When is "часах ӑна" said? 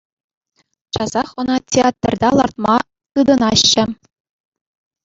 0.93-1.57